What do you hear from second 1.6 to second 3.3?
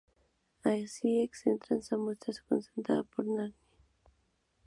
salmuera concentrada por